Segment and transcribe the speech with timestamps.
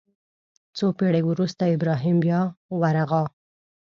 [0.77, 2.39] څو پېړۍ وروسته ابراهیم بیا
[2.79, 3.29] ورغاوه.